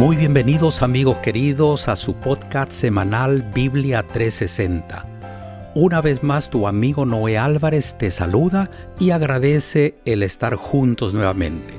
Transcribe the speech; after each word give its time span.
Muy 0.00 0.16
bienvenidos 0.16 0.80
amigos 0.80 1.18
queridos 1.18 1.86
a 1.86 1.94
su 1.94 2.14
podcast 2.14 2.72
semanal 2.72 3.42
Biblia 3.54 4.02
360. 4.02 5.04
Una 5.74 6.00
vez 6.00 6.22
más 6.22 6.48
tu 6.48 6.66
amigo 6.66 7.04
Noé 7.04 7.36
Álvarez 7.36 7.98
te 7.98 8.10
saluda 8.10 8.70
y 8.98 9.10
agradece 9.10 9.98
el 10.06 10.22
estar 10.22 10.54
juntos 10.54 11.12
nuevamente. 11.12 11.74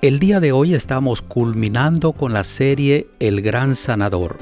El 0.00 0.20
día 0.20 0.38
de 0.38 0.52
hoy 0.52 0.74
estamos 0.74 1.20
culminando 1.20 2.12
con 2.12 2.32
la 2.32 2.44
serie 2.44 3.08
El 3.18 3.42
Gran 3.42 3.74
Sanador. 3.74 4.38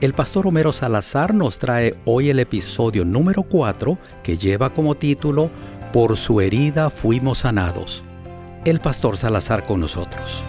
El 0.00 0.14
pastor 0.14 0.46
Homero 0.46 0.72
Salazar 0.72 1.34
nos 1.34 1.58
trae 1.58 1.96
hoy 2.06 2.30
el 2.30 2.38
episodio 2.38 3.04
número 3.04 3.42
4 3.42 3.98
que 4.22 4.38
lleva 4.38 4.70
como 4.70 4.94
título 4.94 5.50
Por 5.92 6.16
su 6.16 6.40
herida 6.40 6.88
fuimos 6.88 7.40
sanados. 7.40 8.04
El 8.64 8.80
pastor 8.80 9.18
Salazar 9.18 9.66
con 9.66 9.80
nosotros. 9.80 10.42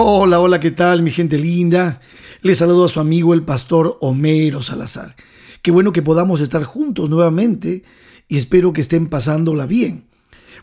Hola, 0.00 0.38
hola, 0.38 0.60
¿qué 0.60 0.70
tal 0.70 1.02
mi 1.02 1.10
gente 1.10 1.38
linda? 1.38 2.00
Les 2.42 2.58
saludo 2.58 2.84
a 2.84 2.88
su 2.88 3.00
amigo 3.00 3.34
el 3.34 3.42
pastor 3.42 3.98
Homero 4.00 4.62
Salazar. 4.62 5.16
Qué 5.60 5.72
bueno 5.72 5.92
que 5.92 6.02
podamos 6.02 6.40
estar 6.40 6.62
juntos 6.62 7.10
nuevamente 7.10 7.82
y 8.28 8.36
espero 8.36 8.72
que 8.72 8.80
estén 8.80 9.08
pasándola 9.08 9.66
bien. 9.66 10.06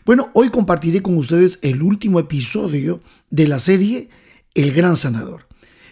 Bueno, 0.06 0.30
hoy 0.32 0.48
compartiré 0.48 1.02
con 1.02 1.18
ustedes 1.18 1.58
el 1.60 1.82
último 1.82 2.18
episodio 2.18 3.02
de 3.28 3.46
la 3.46 3.58
serie 3.58 4.08
El 4.54 4.72
Gran 4.72 4.96
Sanador. 4.96 5.46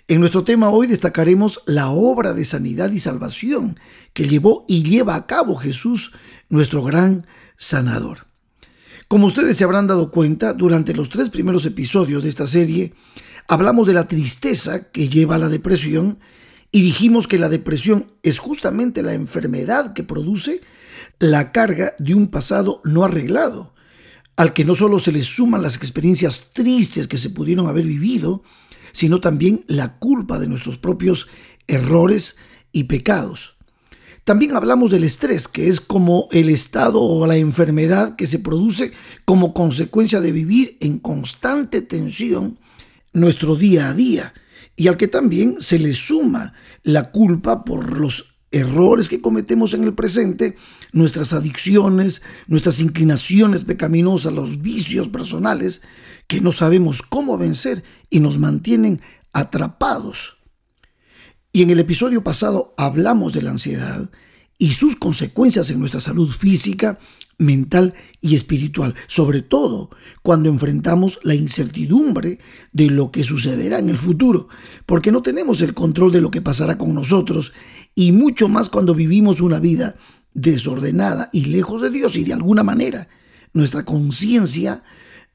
En 0.08 0.20
nuestro 0.20 0.42
tema 0.44 0.70
hoy 0.70 0.86
destacaremos 0.86 1.60
la 1.66 1.90
obra 1.90 2.32
de 2.32 2.46
sanidad 2.46 2.92
y 2.92 2.98
salvación 2.98 3.78
que 4.14 4.26
llevó 4.26 4.64
y 4.68 4.84
lleva 4.84 5.16
a 5.16 5.26
cabo 5.26 5.54
Jesús, 5.56 6.12
nuestro 6.48 6.82
gran 6.82 7.26
sanador. 7.58 8.26
Como 9.08 9.26
ustedes 9.26 9.56
se 9.56 9.64
habrán 9.64 9.86
dado 9.86 10.10
cuenta, 10.10 10.54
durante 10.54 10.94
los 10.94 11.08
tres 11.08 11.30
primeros 11.30 11.66
episodios 11.66 12.22
de 12.22 12.28
esta 12.28 12.46
serie, 12.46 12.94
Hablamos 13.46 13.86
de 13.86 13.92
la 13.92 14.08
tristeza 14.08 14.90
que 14.90 15.10
lleva 15.10 15.34
a 15.34 15.38
la 15.38 15.50
depresión 15.50 16.18
y 16.72 16.80
dijimos 16.80 17.28
que 17.28 17.38
la 17.38 17.50
depresión 17.50 18.10
es 18.22 18.38
justamente 18.38 19.02
la 19.02 19.12
enfermedad 19.12 19.92
que 19.92 20.02
produce 20.02 20.62
la 21.18 21.52
carga 21.52 21.92
de 21.98 22.14
un 22.14 22.28
pasado 22.28 22.80
no 22.84 23.04
arreglado, 23.04 23.74
al 24.36 24.54
que 24.54 24.64
no 24.64 24.74
solo 24.74 24.98
se 24.98 25.12
le 25.12 25.22
suman 25.22 25.62
las 25.62 25.76
experiencias 25.76 26.52
tristes 26.54 27.06
que 27.06 27.18
se 27.18 27.28
pudieron 27.28 27.66
haber 27.66 27.84
vivido, 27.84 28.42
sino 28.92 29.20
también 29.20 29.62
la 29.68 29.98
culpa 29.98 30.38
de 30.38 30.48
nuestros 30.48 30.78
propios 30.78 31.28
errores 31.66 32.36
y 32.72 32.84
pecados. 32.84 33.53
También 34.24 34.56
hablamos 34.56 34.90
del 34.90 35.04
estrés, 35.04 35.48
que 35.48 35.68
es 35.68 35.82
como 35.82 36.28
el 36.32 36.48
estado 36.48 37.02
o 37.02 37.26
la 37.26 37.36
enfermedad 37.36 38.16
que 38.16 38.26
se 38.26 38.38
produce 38.38 38.92
como 39.26 39.52
consecuencia 39.52 40.22
de 40.22 40.32
vivir 40.32 40.78
en 40.80 40.98
constante 40.98 41.82
tensión 41.82 42.58
nuestro 43.12 43.54
día 43.54 43.90
a 43.90 43.94
día 43.94 44.32
y 44.76 44.88
al 44.88 44.96
que 44.96 45.08
también 45.08 45.60
se 45.60 45.78
le 45.78 45.92
suma 45.92 46.54
la 46.82 47.10
culpa 47.10 47.64
por 47.66 47.98
los 47.98 48.34
errores 48.50 49.10
que 49.10 49.20
cometemos 49.20 49.74
en 49.74 49.84
el 49.84 49.92
presente, 49.92 50.56
nuestras 50.92 51.34
adicciones, 51.34 52.22
nuestras 52.46 52.80
inclinaciones 52.80 53.64
pecaminosas, 53.64 54.32
los 54.32 54.62
vicios 54.62 55.08
personales 55.08 55.82
que 56.28 56.40
no 56.40 56.52
sabemos 56.52 57.02
cómo 57.02 57.36
vencer 57.36 57.84
y 58.08 58.20
nos 58.20 58.38
mantienen 58.38 59.02
atrapados. 59.34 60.36
Y 61.56 61.62
en 61.62 61.70
el 61.70 61.78
episodio 61.78 62.24
pasado 62.24 62.74
hablamos 62.76 63.32
de 63.32 63.40
la 63.40 63.52
ansiedad 63.52 64.10
y 64.58 64.72
sus 64.72 64.96
consecuencias 64.96 65.70
en 65.70 65.78
nuestra 65.78 66.00
salud 66.00 66.28
física, 66.28 66.98
mental 67.38 67.94
y 68.20 68.34
espiritual, 68.34 68.96
sobre 69.06 69.40
todo 69.40 69.90
cuando 70.22 70.48
enfrentamos 70.48 71.20
la 71.22 71.36
incertidumbre 71.36 72.40
de 72.72 72.90
lo 72.90 73.12
que 73.12 73.22
sucederá 73.22 73.78
en 73.78 73.88
el 73.88 73.98
futuro, 73.98 74.48
porque 74.84 75.12
no 75.12 75.22
tenemos 75.22 75.60
el 75.60 75.74
control 75.74 76.10
de 76.10 76.20
lo 76.20 76.32
que 76.32 76.42
pasará 76.42 76.76
con 76.76 76.92
nosotros 76.92 77.52
y 77.94 78.10
mucho 78.10 78.48
más 78.48 78.68
cuando 78.68 78.92
vivimos 78.92 79.40
una 79.40 79.60
vida 79.60 79.94
desordenada 80.32 81.30
y 81.32 81.44
lejos 81.44 81.82
de 81.82 81.90
Dios 81.90 82.16
y 82.16 82.24
de 82.24 82.32
alguna 82.32 82.64
manera 82.64 83.06
nuestra 83.52 83.84
conciencia 83.84 84.82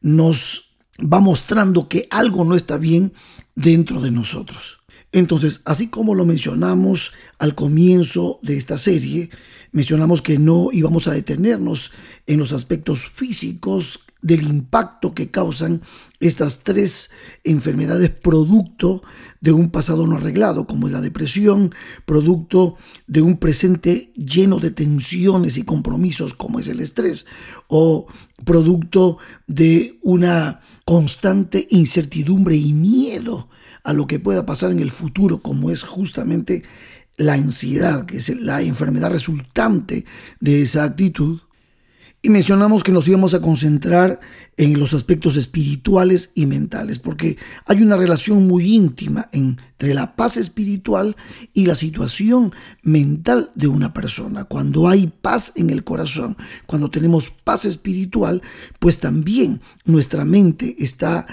nos 0.01 0.75
va 1.01 1.21
mostrando 1.21 1.87
que 1.87 2.09
algo 2.11 2.43
no 2.43 2.57
está 2.57 2.77
bien 2.77 3.13
dentro 3.55 4.01
de 4.01 4.11
nosotros. 4.11 4.78
Entonces, 5.11 5.61
así 5.65 5.87
como 5.87 6.13
lo 6.13 6.25
mencionamos 6.25 7.13
al 7.39 7.55
comienzo 7.55 8.39
de 8.43 8.57
esta 8.57 8.77
serie, 8.77 9.29
mencionamos 9.71 10.21
que 10.21 10.37
no 10.37 10.69
íbamos 10.71 11.07
a 11.07 11.13
detenernos 11.13 11.91
en 12.27 12.39
los 12.39 12.53
aspectos 12.53 13.05
físicos 13.11 14.01
del 14.21 14.43
impacto 14.43 15.13
que 15.13 15.31
causan 15.31 15.81
estas 16.19 16.59
tres 16.63 17.09
enfermedades 17.43 18.09
producto 18.09 19.01
de 19.39 19.53
un 19.53 19.71
pasado 19.71 20.05
no 20.05 20.17
arreglado, 20.17 20.67
como 20.67 20.87
es 20.87 20.93
la 20.93 21.01
depresión, 21.01 21.73
producto 22.05 22.75
de 23.07 23.21
un 23.21 23.37
presente 23.37 24.11
lleno 24.15 24.59
de 24.59 24.71
tensiones 24.71 25.57
y 25.57 25.63
compromisos, 25.63 26.33
como 26.33 26.59
es 26.59 26.67
el 26.67 26.81
estrés, 26.81 27.25
o 27.67 28.07
producto 28.43 29.17
de 29.47 29.97
una 30.03 30.59
constante 30.85 31.65
incertidumbre 31.71 32.57
y 32.57 32.73
miedo 32.73 33.47
a 33.83 33.93
lo 33.93 34.07
que 34.07 34.19
pueda 34.19 34.45
pasar 34.45 34.71
en 34.71 34.79
el 34.79 34.91
futuro, 34.91 35.41
como 35.41 35.71
es 35.71 35.83
justamente 35.83 36.63
la 37.17 37.33
ansiedad, 37.33 38.05
que 38.05 38.17
es 38.17 38.29
la 38.39 38.61
enfermedad 38.61 39.11
resultante 39.11 40.05
de 40.39 40.61
esa 40.61 40.83
actitud. 40.83 41.39
Y 42.21 42.29
mencionamos 42.29 42.83
que 42.83 42.91
nos 42.91 43.07
íbamos 43.07 43.33
a 43.33 43.41
concentrar 43.41 44.19
en 44.57 44.77
los 44.77 44.93
aspectos 44.93 45.37
espirituales 45.37 46.31
y 46.35 46.47
mentales, 46.47 46.99
porque 46.99 47.37
hay 47.65 47.81
una 47.81 47.95
relación 47.95 48.45
muy 48.45 48.75
íntima 48.75 49.29
entre 49.31 49.93
la 49.93 50.17
paz 50.17 50.35
espiritual 50.35 51.15
y 51.53 51.65
la 51.65 51.75
situación 51.75 52.53
mental 52.83 53.51
de 53.55 53.67
una 53.67 53.93
persona. 53.93 54.43
Cuando 54.43 54.89
hay 54.89 55.07
paz 55.07 55.53
en 55.55 55.69
el 55.69 55.85
corazón, 55.85 56.35
cuando 56.65 56.91
tenemos 56.91 57.29
paz 57.29 57.63
espiritual, 57.63 58.41
pues 58.79 58.99
también 58.99 59.61
nuestra 59.85 60.25
mente 60.25 60.75
está 60.79 61.25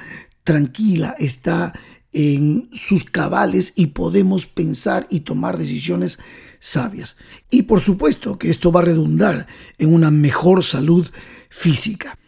tranquila, 0.45 1.17
está 1.19 1.73
en 2.13 2.69
sus 2.73 3.05
cabales 3.05 3.73
y 3.77 3.87
podemos 3.87 4.47
pensar 4.47 5.07
y 5.11 5.21
tomar 5.21 5.59
decisiones 5.59 6.19
sabias. 6.61 7.17
Y 7.51 7.63
por 7.63 7.81
supuesto 7.81 8.39
que 8.39 8.51
esto 8.51 8.73
va 8.73 8.81
a 8.81 8.85
redundar 8.85 9.47
en 9.79 9.93
una 9.93 10.11
mejor 10.11 10.65
salud 10.65 11.07
física. 11.51 12.19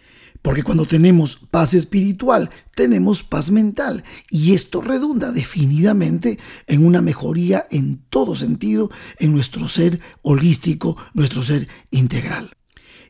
Porque 0.42 0.62
cuando 0.62 0.86
tenemos 0.86 1.36
paz 1.50 1.74
espiritual, 1.74 2.50
tenemos 2.74 3.22
paz 3.22 3.50
mental. 3.50 4.04
Y 4.30 4.54
esto 4.54 4.80
redunda 4.80 5.32
definitivamente 5.32 6.38
en 6.66 6.86
una 6.86 7.02
mejoría 7.02 7.66
en 7.70 7.98
todo 8.08 8.34
sentido 8.34 8.90
en 9.18 9.32
nuestro 9.32 9.68
ser 9.68 10.00
holístico, 10.22 10.96
nuestro 11.12 11.42
ser 11.42 11.68
integral. 11.90 12.56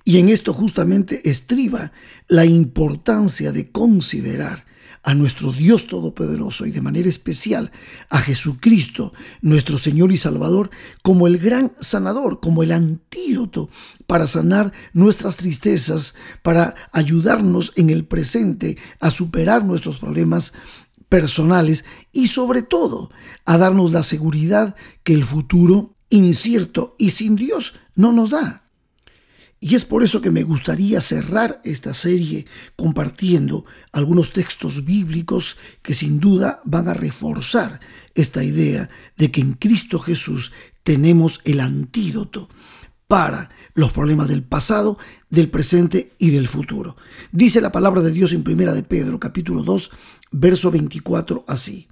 Y 0.04 0.18
en 0.18 0.30
esto 0.30 0.54
justamente 0.54 1.28
estriba 1.28 1.92
la 2.28 2.46
importancia 2.46 3.52
de 3.52 3.70
considerar 3.70 4.64
a 5.02 5.14
nuestro 5.14 5.52
Dios 5.52 5.86
Todopoderoso 5.86 6.66
y 6.66 6.70
de 6.70 6.80
manera 6.80 7.08
especial 7.08 7.70
a 8.10 8.18
Jesucristo, 8.18 9.12
nuestro 9.40 9.78
Señor 9.78 10.12
y 10.12 10.16
Salvador, 10.16 10.70
como 11.02 11.26
el 11.26 11.38
gran 11.38 11.72
sanador, 11.80 12.40
como 12.40 12.62
el 12.62 12.72
antídoto 12.72 13.70
para 14.06 14.26
sanar 14.26 14.72
nuestras 14.92 15.36
tristezas, 15.36 16.14
para 16.42 16.74
ayudarnos 16.92 17.72
en 17.76 17.90
el 17.90 18.06
presente 18.06 18.78
a 19.00 19.10
superar 19.10 19.64
nuestros 19.64 19.98
problemas 19.98 20.52
personales 21.08 21.84
y 22.12 22.28
sobre 22.28 22.62
todo 22.62 23.10
a 23.44 23.58
darnos 23.58 23.92
la 23.92 24.02
seguridad 24.02 24.76
que 25.04 25.14
el 25.14 25.24
futuro 25.24 25.96
incierto 26.10 26.94
y 26.98 27.10
sin 27.10 27.36
Dios 27.36 27.74
no 27.94 28.12
nos 28.12 28.30
da. 28.30 28.67
Y 29.60 29.74
es 29.74 29.84
por 29.84 30.04
eso 30.04 30.20
que 30.20 30.30
me 30.30 30.44
gustaría 30.44 31.00
cerrar 31.00 31.60
esta 31.64 31.92
serie 31.92 32.46
compartiendo 32.76 33.64
algunos 33.92 34.32
textos 34.32 34.84
bíblicos 34.84 35.56
que 35.82 35.94
sin 35.94 36.20
duda 36.20 36.60
van 36.64 36.86
a 36.86 36.94
reforzar 36.94 37.80
esta 38.14 38.44
idea 38.44 38.88
de 39.16 39.32
que 39.32 39.40
en 39.40 39.54
Cristo 39.54 39.98
Jesús 39.98 40.52
tenemos 40.84 41.40
el 41.44 41.58
antídoto 41.58 42.48
para 43.08 43.50
los 43.74 43.92
problemas 43.92 44.28
del 44.28 44.44
pasado, 44.44 44.96
del 45.28 45.50
presente 45.50 46.12
y 46.18 46.30
del 46.30 46.46
futuro. 46.46 46.96
Dice 47.32 47.60
la 47.60 47.72
palabra 47.72 48.00
de 48.02 48.12
Dios 48.12 48.32
en 48.32 48.44
Primera 48.44 48.74
de 48.74 48.84
Pedro, 48.84 49.18
capítulo 49.18 49.64
2, 49.64 49.90
verso 50.30 50.70
24 50.70 51.44
así: 51.48 51.88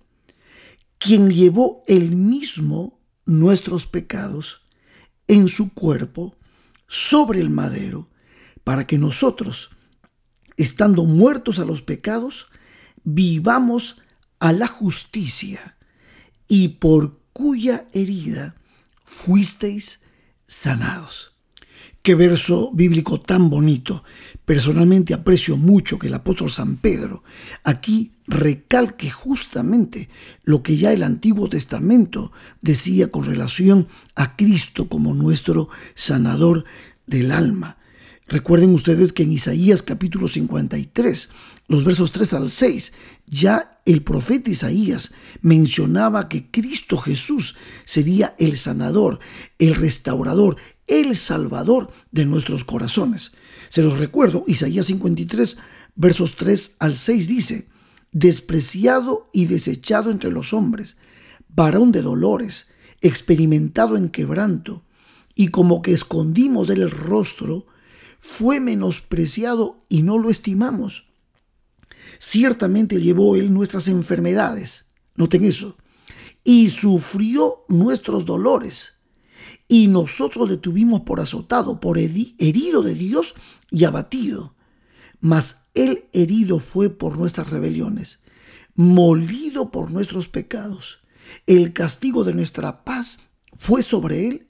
Quien 0.99 1.31
llevó 1.31 1.83
él 1.89 2.15
mismo 2.15 3.01
nuestros 3.25 3.87
pecados 3.87 4.63
en 5.27 5.49
su 5.49 5.73
cuerpo 5.73 6.36
sobre 6.87 7.41
el 7.41 7.51
madero 7.51 8.09
para 8.65 8.87
que 8.87 8.99
nosotros, 8.99 9.71
estando 10.57 11.05
muertos 11.05 11.59
a 11.59 11.65
los 11.65 11.83
pecados, 11.83 12.49
vivamos 13.05 14.03
a 14.41 14.53
la 14.53 14.67
justicia 14.67 15.77
y 16.49 16.69
por 16.69 17.21
cuya 17.33 17.87
herida 17.93 18.57
fuisteis 19.05 20.01
sanados. 20.45 21.33
Qué 22.03 22.15
verso 22.15 22.71
bíblico 22.73 23.21
tan 23.21 23.51
bonito. 23.51 24.05
Personalmente 24.45 25.13
aprecio 25.13 25.57
mucho 25.57 25.99
que 25.99 26.07
el 26.07 26.15
apóstol 26.15 26.51
San 26.51 26.77
Pedro 26.77 27.25
aquí 27.65 28.16
recalque 28.27 29.11
justamente 29.11 30.09
lo 30.45 30.63
que 30.63 30.77
ya 30.77 30.93
el 30.93 31.03
Antiguo 31.03 31.49
Testamento 31.49 32.33
decía 32.61 33.11
con 33.11 33.25
relación 33.25 33.89
a 34.15 34.37
Cristo 34.37 34.89
como 34.89 35.15
nuestro 35.15 35.69
sanador 35.95 36.65
del 37.07 37.33
alma. 37.33 37.79
Recuerden 38.29 38.75
ustedes 38.75 39.13
que 39.13 39.23
en 39.23 39.31
Isaías 39.31 39.83
capítulo 39.83 40.27
53, 40.27 41.29
los 41.69 41.85
versos 41.85 42.11
3 42.11 42.35
al 42.35 42.51
6, 42.51 42.93
ya 43.29 43.81
el 43.85 44.03
profeta 44.03 44.51
Isaías 44.51 45.13
mencionaba 45.43 46.29
que 46.29 46.51
Cristo 46.51 46.97
Jesús 46.97 47.55
sería 47.85 48.35
el 48.41 48.57
sanador, 48.57 49.21
el 49.61 49.77
restaurador, 49.77 50.57
el 50.89 51.17
salvador 51.17 51.93
de 52.11 52.25
nuestros 52.25 52.65
corazones. 52.65 53.31
Se 53.69 53.83
los 53.83 53.97
recuerdo, 53.97 54.43
Isaías 54.49 54.87
53, 54.87 55.57
versos 55.95 56.35
3 56.35 56.77
al 56.81 56.97
6 56.97 57.29
dice, 57.29 57.69
despreciado 58.19 59.29
y 59.31 59.45
desechado 59.45 60.11
entre 60.11 60.31
los 60.31 60.55
hombres, 60.55 60.97
varón 61.49 61.93
de 61.93 62.01
dolores, 62.01 62.69
experimentado 63.03 63.95
en 63.99 64.09
quebranto, 64.09 64.85
y 65.35 65.49
como 65.49 65.83
que 65.83 65.93
escondimos 65.93 66.67
del 66.67 66.81
el 66.81 66.91
rostro, 66.91 67.67
fue 68.19 68.59
menospreciado 68.59 69.79
y 69.91 70.01
no 70.01 70.17
lo 70.17 70.31
estimamos. 70.31 71.05
Ciertamente 72.19 73.03
llevó 73.03 73.37
él 73.37 73.53
nuestras 73.53 73.87
enfermedades, 73.87 74.87
noten 75.17 75.45
eso, 75.45 75.77
y 76.43 76.71
sufrió 76.71 77.67
nuestros 77.69 78.25
dolores. 78.25 78.95
Y 79.69 79.89
nosotros 79.89 80.49
le 80.49 80.57
tuvimos 80.57 81.03
por 81.03 81.21
azotado, 81.21 81.81
por 81.81 81.99
herido 81.99 82.81
de 82.81 82.95
Dios 82.95 83.35
y 83.71 83.85
abatido. 83.85 84.56
Mas 85.21 85.69
él 85.75 86.05
herido 86.13 86.61
fue 86.61 86.91
por 86.91 87.19
nuestras 87.19 87.51
rebeliones, 87.51 88.21
molido 88.75 89.71
por 89.71 89.91
nuestros 89.91 90.29
pecados. 90.29 90.99
El 91.47 91.73
castigo 91.73 92.25
de 92.25 92.35
nuestra 92.35 92.85
paz 92.85 93.21
fue 93.59 93.83
sobre 93.83 94.29
él, 94.29 94.47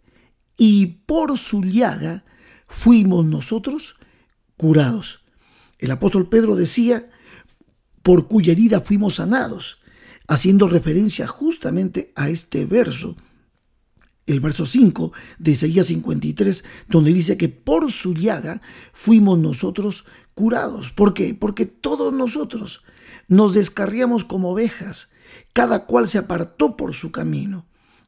y 0.56 0.86
por 1.06 1.36
su 1.38 1.62
llaga 1.62 2.24
fuimos 2.68 3.24
nosotros 3.24 3.96
curados. 4.56 5.20
El 5.78 5.90
apóstol 5.90 6.28
Pedro 6.28 6.56
decía, 6.56 7.10
por 8.02 8.28
cuya 8.28 8.52
herida 8.52 8.80
fuimos 8.80 9.16
sanados, 9.16 9.78
haciendo 10.28 10.68
referencia 10.68 11.26
justamente 11.26 12.12
a 12.16 12.28
este 12.30 12.64
verso, 12.64 13.16
el 14.26 14.40
verso 14.40 14.66
5 14.66 15.12
de 15.38 15.52
Isaías 15.52 15.86
53, 15.86 16.64
donde 16.88 17.12
dice 17.12 17.36
que 17.36 17.48
por 17.48 17.90
su 17.92 18.14
llaga 18.14 18.60
fuimos 18.92 19.38
nosotros 19.38 20.04
curados. 20.34 20.90
¿Por 20.90 21.14
qué? 21.14 21.34
Porque 21.34 21.64
todos 21.66 22.12
nosotros 22.12 22.82
nos 23.28 23.54
descarriamos 23.54 24.24
como 24.24 24.50
ovejas, 24.50 25.10
cada 25.52 25.86
cual 25.86 26.08
se 26.08 26.18
apartó 26.18 26.76
por 26.76 26.94
su 26.94 27.12
camino, 27.12 27.66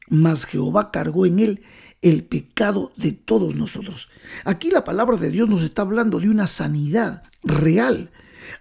mas 0.09 0.45
Jehová 0.45 0.91
cargó 0.91 1.25
en 1.25 1.39
él 1.39 1.61
el 2.01 2.23
pecado 2.23 2.91
de 2.95 3.11
todos 3.11 3.55
nosotros. 3.55 4.09
Aquí 4.45 4.71
la 4.71 4.83
palabra 4.83 5.17
de 5.17 5.31
Dios 5.31 5.49
nos 5.49 5.63
está 5.63 5.81
hablando 5.81 6.19
de 6.19 6.29
una 6.29 6.47
sanidad 6.47 7.23
real. 7.43 8.11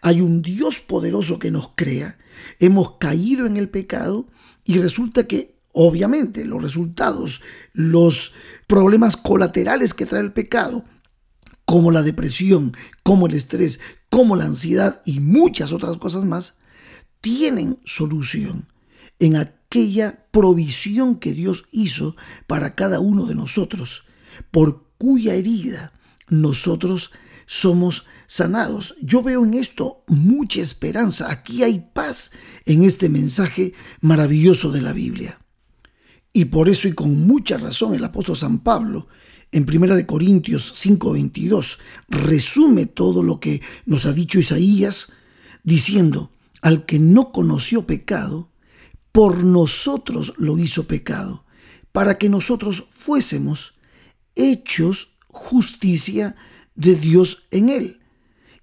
Hay 0.02 0.20
un 0.20 0.42
Dios 0.42 0.80
poderoso 0.80 1.38
que 1.38 1.50
nos 1.50 1.70
crea, 1.74 2.18
hemos 2.58 2.98
caído 2.98 3.46
en 3.46 3.56
el 3.56 3.68
pecado 3.68 4.26
y 4.64 4.78
resulta 4.78 5.26
que 5.26 5.57
obviamente 5.72 6.44
los 6.44 6.62
resultados, 6.62 7.40
los 7.72 8.32
problemas 8.66 9.16
colaterales 9.16 9.94
que 9.94 10.06
trae 10.06 10.22
el 10.22 10.32
pecado, 10.32 10.84
como 11.64 11.90
la 11.90 12.02
depresión, 12.02 12.72
como 13.02 13.26
el 13.26 13.34
estrés, 13.34 13.80
como 14.08 14.36
la 14.36 14.44
ansiedad 14.44 15.02
y 15.04 15.20
muchas 15.20 15.72
otras 15.72 15.98
cosas 15.98 16.24
más, 16.24 16.56
tienen 17.20 17.78
solución 17.84 18.66
en 19.18 19.36
aquella 19.36 20.26
provisión 20.30 21.16
que 21.16 21.32
Dios 21.32 21.66
hizo 21.70 22.16
para 22.46 22.74
cada 22.74 23.00
uno 23.00 23.26
de 23.26 23.34
nosotros, 23.34 24.04
por 24.50 24.84
cuya 24.96 25.34
herida 25.34 25.92
nosotros 26.28 27.10
somos 27.46 28.06
sanados. 28.26 28.94
Yo 29.02 29.22
veo 29.22 29.44
en 29.44 29.54
esto 29.54 30.04
mucha 30.06 30.60
esperanza. 30.60 31.30
Aquí 31.30 31.62
hay 31.62 31.90
paz 31.92 32.30
en 32.66 32.82
este 32.84 33.08
mensaje 33.08 33.74
maravilloso 34.00 34.70
de 34.70 34.82
la 34.82 34.92
Biblia. 34.92 35.38
Y 36.38 36.44
por 36.44 36.68
eso 36.68 36.86
y 36.86 36.92
con 36.92 37.26
mucha 37.26 37.58
razón 37.58 37.94
el 37.94 38.04
apóstol 38.04 38.36
San 38.36 38.60
Pablo 38.60 39.08
en 39.50 39.66
1 39.68 40.06
Corintios 40.06 40.72
5:22 40.72 41.78
resume 42.08 42.86
todo 42.86 43.24
lo 43.24 43.40
que 43.40 43.60
nos 43.86 44.06
ha 44.06 44.12
dicho 44.12 44.38
Isaías 44.38 45.10
diciendo, 45.64 46.30
al 46.62 46.86
que 46.86 47.00
no 47.00 47.32
conoció 47.32 47.88
pecado, 47.88 48.52
por 49.10 49.42
nosotros 49.42 50.32
lo 50.36 50.58
hizo 50.58 50.84
pecado, 50.84 51.44
para 51.90 52.18
que 52.18 52.28
nosotros 52.28 52.84
fuésemos 52.88 53.74
hechos 54.36 55.16
justicia 55.26 56.36
de 56.76 56.94
Dios 56.94 57.48
en 57.50 57.68
él. 57.68 57.98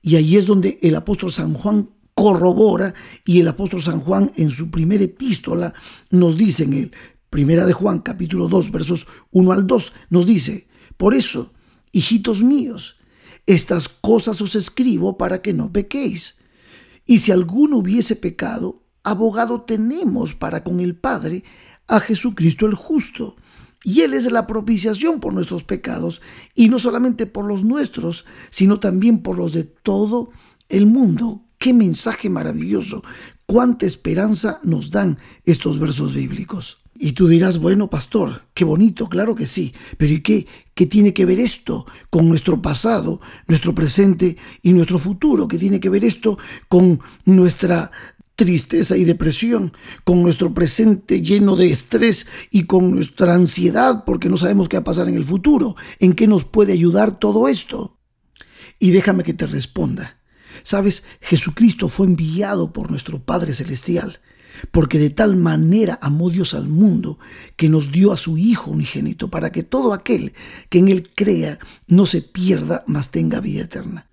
Y 0.02 0.16
ahí 0.16 0.38
es 0.38 0.46
donde 0.46 0.80
el 0.82 0.96
apóstol 0.96 1.34
San 1.34 1.54
Juan 1.54 1.90
corrobora 2.14 2.94
y 3.26 3.42
el 3.42 3.50
apóstol 3.50 3.82
San 3.82 4.00
Juan 4.00 4.32
en 4.38 4.50
su 4.50 4.72
primera 4.72 5.04
epístola 5.04 5.74
nos 6.10 6.38
dice 6.38 6.64
en 6.64 6.74
el 6.74 6.92
Primera 7.36 7.66
de 7.66 7.74
Juan 7.74 8.00
capítulo 8.00 8.48
2 8.48 8.72
versos 8.72 9.08
1 9.32 9.52
al 9.52 9.68
2 9.68 9.92
nos 10.10 10.26
dice, 10.26 10.70
por 10.96 11.14
eso, 11.14 11.52
hijitos 11.92 12.42
míos, 12.42 12.96
estas 13.46 13.90
cosas 13.90 14.40
os 14.40 14.56
escribo 14.56 15.18
para 15.18 15.42
que 15.42 15.52
no 15.52 15.74
pequéis. 15.74 16.38
Y 17.06 17.18
si 17.20 17.34
alguno 17.34 17.80
hubiese 17.80 18.16
pecado, 18.16 18.84
abogado 19.04 19.64
tenemos 19.64 20.34
para 20.34 20.64
con 20.64 20.80
el 20.80 20.96
Padre 20.96 21.44
a 21.90 22.00
Jesucristo 22.00 22.68
el 22.68 22.74
justo. 22.74 23.36
Y 23.84 24.00
Él 24.00 24.14
es 24.14 24.32
la 24.32 24.48
propiciación 24.48 25.20
por 25.20 25.34
nuestros 25.34 25.66
pecados, 25.66 26.22
y 26.54 26.70
no 26.70 26.80
solamente 26.80 27.26
por 27.26 27.44
los 27.44 27.66
nuestros, 27.66 28.24
sino 28.50 28.80
también 28.80 29.22
por 29.22 29.38
los 29.38 29.52
de 29.52 29.66
todo 29.66 30.30
el 30.70 30.86
mundo. 30.86 31.44
Qué 31.58 31.74
mensaje 31.74 32.30
maravilloso, 32.30 33.04
cuánta 33.46 33.86
esperanza 33.86 34.62
nos 34.64 34.90
dan 34.90 35.18
estos 35.44 35.80
versos 35.80 36.14
bíblicos. 36.14 36.85
Y 36.98 37.12
tú 37.12 37.28
dirás, 37.28 37.58
bueno, 37.60 37.90
pastor, 37.90 38.44
qué 38.54 38.64
bonito, 38.64 39.10
claro 39.10 39.36
que 39.36 39.48
sí, 39.48 39.74
pero 39.98 40.14
¿y 40.14 40.22
qué, 40.22 40.48
qué 40.74 40.86
tiene 40.86 41.14
que 41.14 41.26
ver 41.26 41.40
esto 41.40 41.86
con 42.10 42.30
nuestro 42.30 42.62
pasado, 42.62 43.20
nuestro 43.48 43.76
presente 43.76 44.38
y 44.62 44.72
nuestro 44.72 44.98
futuro? 44.98 45.48
¿Qué 45.48 45.58
tiene 45.58 45.82
que 45.82 45.90
ver 45.90 46.06
esto 46.06 46.38
con 46.70 47.02
nuestra 47.26 47.92
tristeza 48.36 48.98
y 48.98 49.06
depresión, 49.06 49.74
con 50.04 50.22
nuestro 50.22 50.54
presente 50.54 51.22
lleno 51.22 51.56
de 51.56 51.72
estrés 51.72 52.28
y 52.52 52.64
con 52.64 52.92
nuestra 52.92 53.34
ansiedad 53.34 54.04
porque 54.06 54.30
no 54.30 54.38
sabemos 54.38 54.70
qué 54.70 54.78
va 54.78 54.82
a 54.82 54.86
pasar 54.86 55.08
en 55.08 55.16
el 55.16 55.24
futuro. 55.24 55.76
¿En 56.00 56.14
qué 56.14 56.28
nos 56.28 56.44
puede 56.44 56.74
ayudar 56.74 57.18
todo 57.20 57.48
esto? 57.48 57.98
Y 58.78 58.92
déjame 58.92 59.24
que 59.24 59.34
te 59.34 59.48
responda. 59.48 60.20
Sabes, 60.64 61.04
Jesucristo 61.22 61.90
fue 61.90 62.08
enviado 62.08 62.74
por 62.74 62.90
nuestro 62.90 63.24
Padre 63.24 63.54
Celestial, 63.54 64.20
porque 64.72 65.00
de 65.00 65.10
tal 65.10 65.36
manera 65.36 66.00
amó 66.02 66.30
Dios 66.30 66.54
al 66.54 66.68
mundo 66.68 67.20
que 67.56 67.70
nos 67.70 67.92
dio 67.92 68.12
a 68.12 68.18
su 68.18 68.38
Hijo 68.38 68.72
unigénito, 68.72 69.30
para 69.30 69.52
que 69.52 69.64
todo 69.64 69.94
aquel 69.94 70.34
que 70.70 70.80
en 70.80 70.88
Él 70.88 71.10
crea 71.16 71.60
no 71.88 72.06
se 72.06 72.22
pierda, 72.22 72.84
mas 72.88 73.12
tenga 73.12 73.40
vida 73.40 73.64
eterna. 73.64 74.08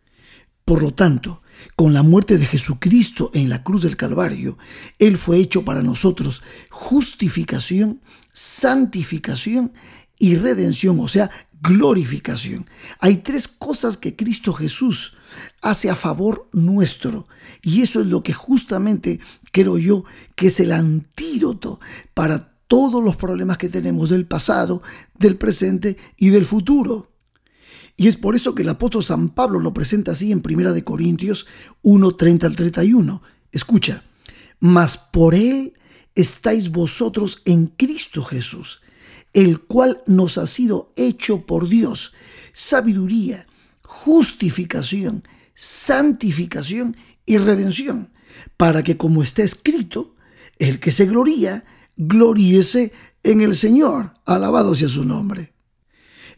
Por 0.65 0.83
lo 0.83 0.95
tanto, 0.95 1.43
con 1.77 1.93
la 1.93 2.03
muerte 2.03 2.39
de 2.39 2.47
Jesucristo 2.47 3.31
en 3.35 3.49
la 3.49 3.63
cruz 3.63 3.83
del 3.83 3.97
Calvario, 3.97 4.59
Él 4.99 5.19
fue 5.19 5.39
hecho 5.39 5.65
para 5.65 5.83
nosotros 5.83 6.43
justificación, 6.71 8.01
santificación 8.33 9.73
y 10.19 10.37
redención, 10.37 11.01
o 11.01 11.09
sea, 11.09 11.31
glorificación. 11.63 12.67
Hay 12.99 13.17
tres 13.19 13.47
cosas 13.49 13.97
que 13.97 14.17
Cristo 14.17 14.53
Jesús 14.53 15.17
hace 15.61 15.91
a 15.91 15.95
favor 15.95 16.49
nuestro 16.53 17.27
y 17.63 17.83
eso 17.83 18.01
es 18.01 18.07
lo 18.09 18.23
que 18.23 18.33
justamente 18.33 19.21
creo 19.53 19.79
yo 19.79 20.05
que 20.35 20.49
es 20.49 20.61
el 20.61 20.73
antídoto 20.73 21.81
para 22.15 22.53
todos 22.67 23.03
los 23.03 23.17
problemas 23.17 23.59
que 23.59 23.69
tenemos 23.69 24.11
del 24.11 24.27
pasado, 24.27 24.83
del 25.19 25.37
presente 25.37 25.97
y 26.17 26.31
del 26.31 26.45
futuro. 26.45 27.11
Y 27.97 28.09
es 28.09 28.17
por 28.17 28.35
eso 28.35 28.55
que 28.55 28.63
el 28.63 28.69
apóstol 28.69 29.05
San 29.05 29.29
Pablo 29.29 29.61
lo 29.61 29.73
presenta 29.73 30.13
así 30.13 30.33
en 30.33 30.43
1 30.45 30.73
de 30.73 30.83
Corintios 30.83 31.47
1, 31.83 32.17
30 32.17 32.47
al 32.47 32.57
31. 32.57 33.23
Escucha, 33.53 34.03
mas 34.59 34.97
por 34.97 35.35
él 35.35 35.75
estáis 36.15 36.71
vosotros 36.71 37.43
en 37.45 37.67
Cristo 37.67 38.25
Jesús, 38.25 38.82
el 39.33 39.61
cual 39.61 40.03
nos 40.07 40.39
ha 40.39 40.47
sido 40.47 40.93
hecho 40.97 41.47
por 41.47 41.69
Dios 41.69 42.13
sabiduría, 42.53 43.47
justificación, 43.83 45.25
santificación 45.55 46.97
y 47.27 47.39
redención, 47.39 48.13
para 48.57 48.83
que 48.83 48.97
como 48.97 49.23
está 49.23 49.43
escrito, 49.43 50.15
el 50.59 50.79
que 50.79 50.93
se 50.93 51.07
gloría, 51.07 51.65
gloríese 51.97 52.93
en 53.23 53.41
el 53.41 53.55
Señor. 53.55 54.15
Alabado 54.27 54.75
sea 54.75 54.89
su 54.89 55.05
nombre. 55.05 55.53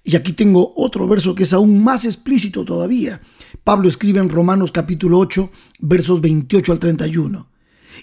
Y 0.03 0.17
aquí 0.17 0.33
tengo 0.33 0.73
otro 0.77 1.09
verso 1.09 1.35
que 1.35 1.45
es 1.45 1.53
aún 1.53 1.83
más 1.83 2.05
explícito 2.05 2.65
todavía. 2.65 3.21
Pablo 3.65 3.89
escribe 3.89 4.21
en 4.21 4.29
Romanos 4.29 4.71
capítulo 4.71 5.19
8, 5.19 5.51
versos 5.81 6.21
28 6.21 6.73
al 6.73 6.79
31. 6.79 7.49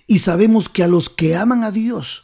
Y 0.07 0.19
sabemos 0.19 0.67
que 0.67 0.83
a 0.83 0.87
los 0.87 1.09
que 1.09 1.35
aman 1.35 1.63
a 1.63 1.71
Dios, 1.71 2.23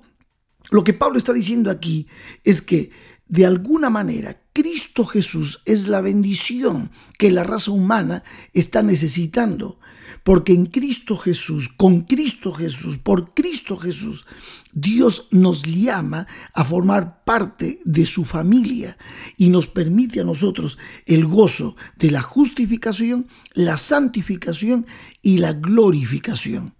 Lo 0.71 0.83
que 0.83 0.93
Pablo 0.93 1.17
está 1.17 1.33
diciendo 1.33 1.69
aquí 1.69 2.07
es 2.43 2.61
que 2.61 2.91
de 3.27 3.45
alguna 3.45 3.89
manera 3.89 4.41
Cristo 4.53 5.05
Jesús 5.05 5.61
es 5.65 5.87
la 5.87 6.01
bendición 6.01 6.91
que 7.17 7.31
la 7.31 7.43
raza 7.43 7.71
humana 7.71 8.23
está 8.53 8.81
necesitando. 8.81 9.79
Porque 10.23 10.53
en 10.53 10.67
Cristo 10.67 11.17
Jesús, 11.17 11.69
con 11.69 12.01
Cristo 12.01 12.53
Jesús, 12.53 12.97
por 12.97 13.33
Cristo 13.33 13.77
Jesús, 13.77 14.25
Dios 14.71 15.27
nos 15.31 15.63
llama 15.63 16.27
a 16.53 16.63
formar 16.63 17.23
parte 17.23 17.79
de 17.85 18.05
su 18.05 18.23
familia 18.23 18.97
y 19.37 19.49
nos 19.49 19.67
permite 19.67 20.19
a 20.19 20.25
nosotros 20.25 20.77
el 21.05 21.25
gozo 21.25 21.75
de 21.97 22.11
la 22.11 22.21
justificación, 22.21 23.27
la 23.53 23.77
santificación 23.77 24.85
y 25.21 25.39
la 25.39 25.53
glorificación. 25.53 26.75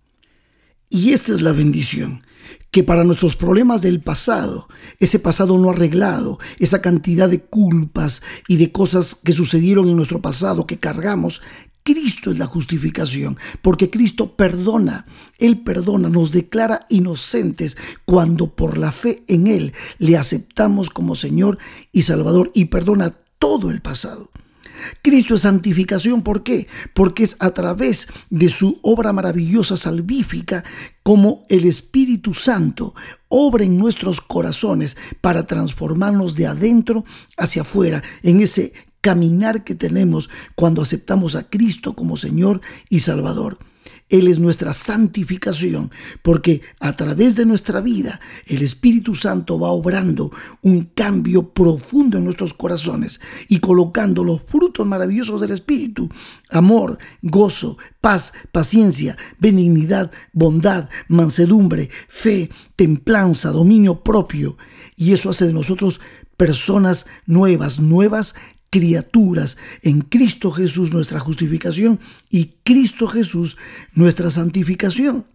Y 0.90 1.14
esta 1.14 1.34
es 1.34 1.42
la 1.42 1.54
bendición, 1.54 2.22
que 2.72 2.84
para 2.84 3.04
nuestros 3.04 3.36
problemas 3.36 3.82
del 3.82 4.02
pasado, 4.02 4.68
ese 5.00 5.20
pasado 5.20 5.58
no 5.58 5.70
arreglado, 5.70 6.40
esa 6.58 6.82
cantidad 6.82 7.30
de 7.30 7.42
culpas 7.42 8.24
y 8.48 8.56
de 8.56 8.72
cosas 8.72 9.14
que 9.16 9.34
sucedieron 9.34 9.90
en 9.90 9.98
nuestro 9.98 10.22
pasado 10.22 10.66
que 10.66 10.80
cargamos, 10.80 11.42
Cristo 11.84 12.32
es 12.32 12.38
la 12.38 12.46
justificación, 12.46 13.38
porque 13.62 13.90
Cristo 13.90 14.36
perdona, 14.36 15.06
Él 15.38 15.62
perdona, 15.64 16.10
nos 16.10 16.32
declara 16.32 16.86
inocentes 16.90 17.76
cuando 18.06 18.56
por 18.56 18.78
la 18.78 18.92
fe 18.92 19.24
en 19.28 19.48
Él 19.48 19.74
le 19.98 20.16
aceptamos 20.18 20.90
como 20.90 21.16
Señor 21.16 21.58
y 21.92 22.04
Salvador 22.04 22.52
y 22.54 22.66
perdona 22.66 23.12
todo 23.40 23.72
el 23.72 23.82
pasado. 23.82 24.30
Cristo 25.02 25.36
es 25.36 25.42
santificación, 25.42 26.22
¿por 26.22 26.44
qué? 26.44 26.68
Porque 26.94 27.24
es 27.24 27.36
a 27.40 27.52
través 27.52 28.08
de 28.30 28.50
su 28.50 28.80
obra 28.82 29.14
maravillosa 29.14 29.78
salvífica 29.78 30.64
como 31.04 31.44
el 31.50 31.66
Espíritu 31.66 32.34
Santo 32.34 32.94
obra 33.28 33.64
en 33.64 33.78
nuestros 33.78 34.22
corazones 34.22 34.98
para 35.22 35.46
transformarnos 35.46 36.36
de 36.36 36.48
adentro 36.48 37.06
hacia 37.38 37.64
afuera 37.64 38.04
en 38.24 38.42
ese 38.42 38.74
caminar 39.02 39.64
que 39.64 39.76
tenemos 39.76 40.30
cuando 40.56 40.82
aceptamos 40.82 41.36
a 41.36 41.50
Cristo 41.50 41.94
como 41.94 42.18
Señor 42.18 42.62
y 42.90 43.00
Salvador. 43.00 43.58
Él 44.12 44.28
es 44.28 44.40
nuestra 44.40 44.74
santificación, 44.74 45.90
porque 46.22 46.62
a 46.82 46.96
través 46.96 47.36
de 47.36 47.46
nuestra 47.46 47.80
vida 47.80 48.20
el 48.46 48.62
Espíritu 48.62 49.16
Santo 49.16 49.58
va 49.58 49.70
obrando 49.70 50.32
un 50.62 50.84
cambio 50.84 51.54
profundo 51.54 52.18
en 52.18 52.26
nuestros 52.26 52.54
corazones 52.54 53.22
y 53.48 53.60
colocando 53.60 54.24
los 54.26 54.42
frutos 54.46 54.86
maravillosos 54.86 55.40
del 55.40 55.52
Espíritu, 55.52 56.10
amor, 56.50 56.98
gozo, 57.22 57.78
paz, 58.02 58.34
paciencia, 58.52 59.18
benignidad, 59.40 60.12
bondad, 60.34 60.90
mansedumbre, 61.08 61.90
fe, 62.10 62.50
templanza, 62.76 63.52
dominio 63.52 64.04
propio. 64.04 64.58
Y 64.98 65.14
eso 65.14 65.30
hace 65.30 65.48
de 65.48 65.54
nosotros 65.54 66.02
personas 66.36 67.06
nuevas, 67.26 67.80
nuevas 67.80 68.36
criaturas 68.72 69.58
en 69.84 70.02
Cristo 70.02 70.52
Jesús 70.52 70.92
nuestra 70.92 71.20
justificación 71.20 72.00
y 72.30 72.54
Cristo 72.64 73.08
Jesús 73.08 73.58
nuestra 73.94 74.32
santificación. 74.32 75.26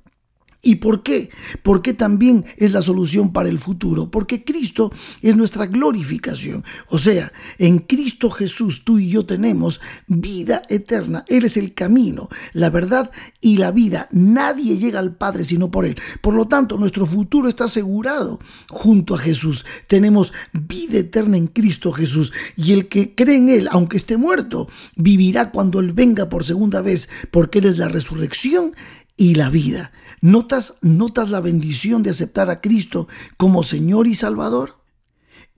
¿Y 0.67 0.75
por 0.75 1.05
qué? 1.05 1.31
Porque 1.63 1.95
también 1.95 2.45
es 2.57 2.73
la 2.73 2.83
solución 2.83 3.33
para 3.33 3.49
el 3.49 3.61
futuro, 3.61 4.11
porque 4.11 4.43
Cristo 4.43 4.93
es 5.23 5.37
nuestra 5.37 5.67
glorificación. 5.67 6.65
O 6.89 6.99
sea, 6.99 7.33
en 7.59 7.79
Cristo 7.79 8.33
Jesús 8.33 8.83
tú 8.83 8.99
y 8.99 9.11
yo 9.11 9.25
tenemos 9.25 9.81
vida 10.09 10.65
eterna. 10.69 11.25
Él 11.29 11.45
es 11.45 11.57
el 11.57 11.73
camino, 11.73 12.29
la 12.53 12.69
verdad 12.69 13.13
y 13.41 13.59
la 13.59 13.71
vida. 13.71 14.09
Nadie 14.11 14.77
llega 14.77 14.99
al 14.99 15.15
Padre 15.15 15.45
sino 15.45 15.71
por 15.71 15.85
Él. 15.85 15.97
Por 16.21 16.35
lo 16.35 16.49
tanto, 16.49 16.79
nuestro 16.79 17.07
futuro 17.07 17.49
está 17.49 17.67
asegurado 17.67 18.41
junto 18.69 19.15
a 19.15 19.19
Jesús. 19.19 19.65
Tenemos 19.87 20.33
vida 20.53 20.99
eterna 20.99 21.37
en 21.37 21.47
Cristo 21.47 21.93
Jesús. 21.93 22.33
Y 22.57 22.73
el 22.73 22.89
que 22.89 23.15
cree 23.15 23.37
en 23.37 23.51
Él, 23.51 23.69
aunque 23.71 23.99
esté 23.99 24.17
muerto, 24.17 24.69
vivirá 24.97 25.53
cuando 25.53 25.79
Él 25.79 25.93
venga 25.93 26.29
por 26.29 26.45
segunda 26.45 26.81
vez, 26.81 27.09
porque 27.31 27.61
Él 27.61 27.67
es 27.67 27.79
la 27.79 27.87
resurrección 27.87 28.75
y 29.17 29.37
la 29.37 29.49
vida. 29.49 29.93
¿Notas, 30.27 30.79
¿Notas 30.83 31.31
la 31.31 31.41
bendición 31.41 32.03
de 32.03 32.11
aceptar 32.11 32.51
a 32.51 32.61
Cristo 32.61 33.07
como 33.37 33.63
Señor 33.63 34.09
y 34.09 34.17
Salvador? 34.17 34.81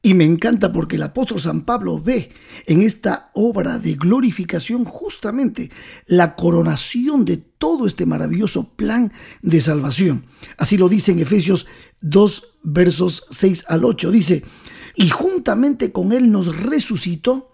Y 0.03 0.13
me 0.13 0.25
encanta 0.25 0.75
porque 0.75 0.97
el 0.97 1.05
apóstol 1.05 1.41
San 1.41 1.63
Pablo 1.63 1.99
ve 1.99 2.31
en 2.67 2.83
esta 2.83 3.31
obra 3.33 3.79
de 3.79 3.95
glorificación 3.95 4.85
justamente 4.85 5.71
la 6.05 6.37
coronación 6.37 7.25
de 7.25 7.39
todo 7.39 7.87
este 7.87 8.05
maravilloso 8.05 8.75
plan 8.75 9.11
de 9.41 9.59
salvación. 9.63 10.27
Así 10.59 10.77
lo 10.77 10.91
dice 10.91 11.13
en 11.13 11.21
Efesios 11.21 11.67
2 12.03 12.59
versos 12.63 13.25
6 13.31 13.65
al 13.69 13.87
8. 13.87 14.11
Dice, 14.11 14.45
y 14.97 15.09
juntamente 15.09 15.93
con 15.93 16.13
él 16.13 16.31
nos 16.31 16.55
resucitó 16.55 17.53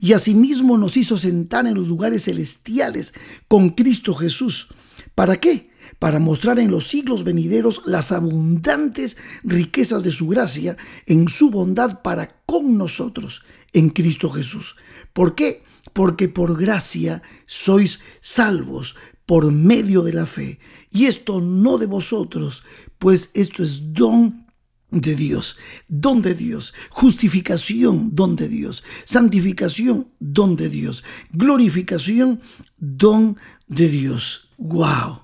y 0.00 0.14
asimismo 0.14 0.78
nos 0.78 0.96
hizo 0.96 1.18
sentar 1.18 1.66
en 1.66 1.74
los 1.74 1.86
lugares 1.86 2.24
celestiales 2.24 3.12
con 3.48 3.68
Cristo 3.68 4.14
Jesús 4.14 4.68
¿Para 5.14 5.36
qué? 5.36 5.70
Para 5.98 6.18
mostrar 6.18 6.58
en 6.58 6.70
los 6.70 6.88
siglos 6.88 7.24
venideros 7.24 7.82
las 7.86 8.12
abundantes 8.12 9.16
riquezas 9.42 10.02
de 10.02 10.12
su 10.12 10.28
gracia 10.28 10.76
en 11.06 11.28
su 11.28 11.50
bondad 11.50 12.02
para 12.02 12.42
con 12.46 12.76
nosotros 12.76 13.42
en 13.72 13.90
Cristo 13.90 14.30
Jesús. 14.30 14.76
¿Por 15.12 15.34
qué? 15.34 15.62
Porque 15.92 16.28
por 16.28 16.58
gracia 16.58 17.22
sois 17.46 18.00
salvos 18.20 18.96
por 19.26 19.52
medio 19.52 20.02
de 20.02 20.12
la 20.12 20.26
fe. 20.26 20.58
Y 20.90 21.06
esto 21.06 21.40
no 21.40 21.78
de 21.78 21.86
vosotros, 21.86 22.62
pues 22.98 23.30
esto 23.34 23.62
es 23.62 23.92
don 23.92 24.44
de 24.90 25.14
Dios, 25.16 25.56
don 25.88 26.22
de 26.22 26.34
Dios, 26.34 26.72
justificación, 26.90 28.14
don 28.14 28.36
de 28.36 28.48
Dios, 28.48 28.84
santificación, 29.04 30.08
don 30.20 30.56
de 30.56 30.68
Dios, 30.68 31.02
glorificación, 31.32 32.40
don 32.78 33.36
de 33.66 33.88
Dios. 33.88 34.50
¡Wow! 34.56 35.23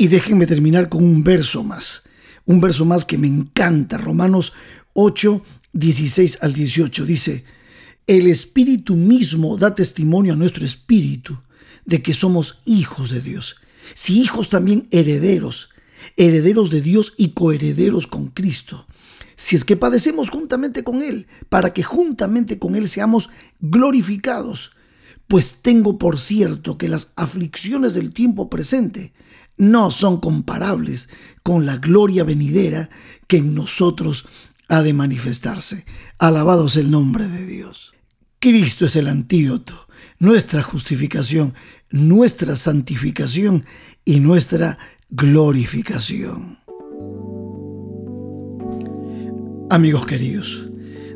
Y 0.00 0.06
déjenme 0.06 0.46
terminar 0.46 0.88
con 0.88 1.02
un 1.02 1.24
verso 1.24 1.64
más, 1.64 2.04
un 2.46 2.60
verso 2.60 2.84
más 2.84 3.04
que 3.04 3.18
me 3.18 3.26
encanta, 3.26 3.98
Romanos 3.98 4.52
8, 4.92 5.42
16 5.72 6.38
al 6.40 6.52
18. 6.52 7.04
Dice, 7.04 7.44
el 8.06 8.28
Espíritu 8.28 8.94
mismo 8.94 9.56
da 9.56 9.74
testimonio 9.74 10.34
a 10.34 10.36
nuestro 10.36 10.64
Espíritu 10.64 11.36
de 11.84 12.00
que 12.00 12.14
somos 12.14 12.62
hijos 12.64 13.10
de 13.10 13.20
Dios. 13.20 13.56
Si 13.94 14.20
hijos 14.20 14.50
también 14.50 14.86
herederos, 14.92 15.70
herederos 16.16 16.70
de 16.70 16.80
Dios 16.80 17.14
y 17.16 17.30
coherederos 17.30 18.06
con 18.06 18.28
Cristo. 18.28 18.86
Si 19.34 19.56
es 19.56 19.64
que 19.64 19.76
padecemos 19.76 20.30
juntamente 20.30 20.84
con 20.84 21.02
Él, 21.02 21.26
para 21.48 21.72
que 21.72 21.82
juntamente 21.82 22.60
con 22.60 22.76
Él 22.76 22.88
seamos 22.88 23.30
glorificados 23.58 24.70
pues 25.28 25.60
tengo 25.60 25.98
por 25.98 26.18
cierto 26.18 26.78
que 26.78 26.88
las 26.88 27.12
aflicciones 27.14 27.92
del 27.92 28.12
tiempo 28.12 28.48
presente 28.48 29.12
no 29.58 29.90
son 29.90 30.20
comparables 30.20 31.08
con 31.42 31.66
la 31.66 31.76
gloria 31.76 32.24
venidera 32.24 32.88
que 33.26 33.38
en 33.38 33.54
nosotros 33.54 34.26
ha 34.68 34.82
de 34.82 34.92
manifestarse. 34.92 35.84
Alabados 36.18 36.76
el 36.76 36.90
nombre 36.90 37.28
de 37.28 37.46
Dios. 37.46 37.92
Cristo 38.40 38.86
es 38.86 38.96
el 38.96 39.08
antídoto, 39.08 39.88
nuestra 40.18 40.62
justificación, 40.62 41.54
nuestra 41.90 42.56
santificación 42.56 43.64
y 44.04 44.20
nuestra 44.20 44.78
glorificación. 45.10 46.58
Amigos 49.70 50.06
queridos, 50.06 50.68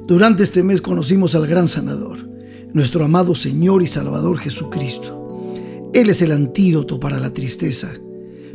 durante 0.07 0.43
este 0.43 0.63
mes 0.63 0.83
conocimos 0.83 1.35
al 1.35 1.47
gran 1.47 1.69
sanador 1.69 2.33
nuestro 2.73 3.05
amado 3.05 3.35
Señor 3.35 3.83
y 3.83 3.87
Salvador 3.87 4.39
Jesucristo. 4.39 5.53
Él 5.93 6.09
es 6.09 6.23
el 6.23 6.33
antídoto 6.33 6.99
para 6.99 7.21
la 7.21 7.33
tristeza, 7.33 7.93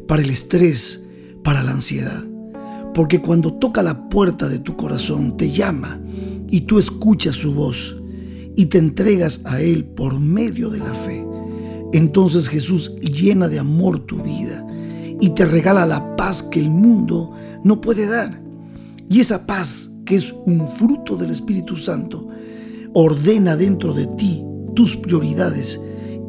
para 0.07 0.21
el 0.21 0.29
estrés, 0.29 1.03
para 1.43 1.63
la 1.63 1.71
ansiedad. 1.71 2.23
Porque 2.93 3.21
cuando 3.21 3.53
toca 3.53 3.83
la 3.83 4.09
puerta 4.09 4.49
de 4.49 4.59
tu 4.59 4.75
corazón, 4.75 5.37
te 5.37 5.51
llama 5.51 6.01
y 6.49 6.61
tú 6.61 6.79
escuchas 6.79 7.35
su 7.35 7.53
voz 7.53 7.95
y 8.55 8.65
te 8.65 8.79
entregas 8.79 9.41
a 9.45 9.61
Él 9.61 9.85
por 9.85 10.19
medio 10.19 10.69
de 10.69 10.79
la 10.79 10.93
fe, 10.93 11.23
entonces 11.93 12.49
Jesús 12.49 12.95
llena 13.01 13.47
de 13.47 13.59
amor 13.59 13.99
tu 13.99 14.21
vida 14.23 14.65
y 15.19 15.29
te 15.29 15.45
regala 15.45 15.85
la 15.85 16.15
paz 16.15 16.43
que 16.43 16.59
el 16.59 16.69
mundo 16.69 17.31
no 17.63 17.79
puede 17.81 18.07
dar. 18.07 18.41
Y 19.09 19.19
esa 19.19 19.45
paz, 19.45 19.91
que 20.05 20.15
es 20.15 20.33
un 20.45 20.67
fruto 20.67 21.15
del 21.15 21.31
Espíritu 21.31 21.75
Santo, 21.75 22.27
ordena 22.93 23.55
dentro 23.55 23.93
de 23.93 24.07
ti 24.07 24.43
tus 24.75 24.95
prioridades 24.95 25.79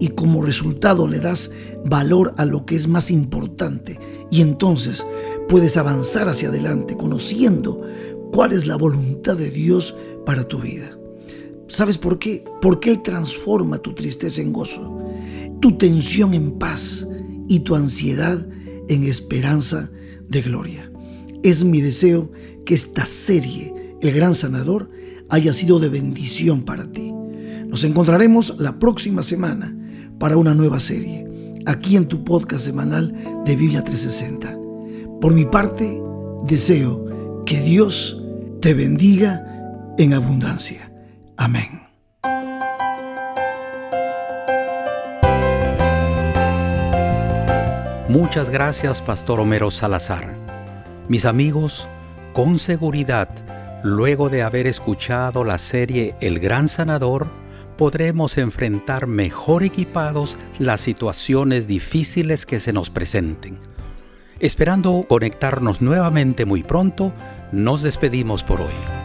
y 0.00 0.09
como 0.09 0.43
resultado 0.43 1.07
le 1.07 1.19
das 1.19 1.50
valor 1.85 2.35
a 2.37 2.45
lo 2.45 2.64
que 2.64 2.76
es 2.76 2.88
más 2.88 3.11
importante 3.11 3.99
y 4.31 4.40
entonces 4.43 5.05
puedes 5.49 5.76
avanzar 5.76 6.28
hacia 6.28 6.49
adelante 6.49 6.97
conociendo 6.97 7.83
cuál 8.33 8.52
es 8.52 8.67
la 8.67 8.76
voluntad 8.76 9.37
de 9.37 9.50
Dios 9.50 9.95
para 10.26 10.47
tu 10.47 10.59
vida. 10.59 10.99
¿Sabes 11.69 11.99
por 11.99 12.19
qué? 12.19 12.45
Porque 12.62 12.90
Él 12.90 13.02
transforma 13.02 13.78
tu 13.78 13.95
tristeza 13.95 14.40
en 14.40 14.52
gozo, 14.52 14.99
tu 15.61 15.76
tensión 15.76 16.35
en 16.35 16.52
paz 16.59 17.07
y 17.49 17.61
tu 17.61 17.75
ansiedad 17.75 18.47
en 18.88 19.05
esperanza 19.05 19.90
de 20.28 20.43
gloria. 20.43 20.90
Es 21.43 21.64
mi 21.64 21.81
deseo 21.81 22.31
que 22.64 22.75
esta 22.75 23.07
serie, 23.07 23.97
El 24.00 24.12
Gran 24.12 24.35
Sanador, 24.35 24.90
haya 25.31 25.52
sido 25.52 25.78
de 25.78 25.88
bendición 25.88 26.62
para 26.62 26.90
ti. 26.90 27.12
Nos 27.67 27.85
encontraremos 27.85 28.55
la 28.59 28.78
próxima 28.78 29.23
semana 29.23 29.77
para 30.18 30.37
una 30.37 30.54
nueva 30.54 30.80
serie, 30.80 31.26
aquí 31.66 31.96
en 31.96 32.06
tu 32.06 32.25
podcast 32.25 32.64
semanal 32.64 33.14
de 33.44 33.56
Biblia 33.56 33.82
360. 33.82 34.56
Por 35.20 35.32
mi 35.34 35.44
parte, 35.44 36.00
deseo 36.44 37.44
que 37.44 37.60
Dios 37.60 38.25
te 38.60 38.75
bendiga 38.75 39.44
en 39.98 40.14
abundancia. 40.14 40.92
Amén. 41.37 41.88
Muchas 48.08 48.48
gracias, 48.48 49.02
Pastor 49.02 49.38
Homero 49.38 49.70
Salazar. 49.70 50.34
Mis 51.08 51.26
amigos, 51.26 51.87
con 52.32 52.58
seguridad, 52.58 53.28
luego 53.82 54.30
de 54.30 54.42
haber 54.42 54.66
escuchado 54.66 55.44
la 55.44 55.58
serie 55.58 56.14
El 56.20 56.38
Gran 56.38 56.68
Sanador, 56.68 57.28
podremos 57.78 58.37
enfrentar 58.37 59.06
mejor 59.06 59.62
equipados 59.62 60.37
las 60.58 60.82
situaciones 60.82 61.66
difíciles 61.66 62.44
que 62.44 62.58
se 62.61 62.75
nos 62.75 62.90
presenten. 62.90 63.58
Esperando 64.40 65.06
conectarnos 65.08 65.80
nuevamente 65.80 66.44
muy 66.44 66.62
pronto, 66.62 67.14
nos 67.50 67.82
despedimos 67.82 68.42
por 68.42 68.61
hoy. 68.61 68.98